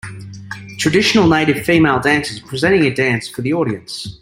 [0.79, 4.17] Traditional native, female dancers presenting a dance for the audience.